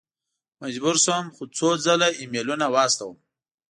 [0.61, 1.25] مجبور شوم
[1.57, 3.15] څو ځل ایمیلونه واستوم.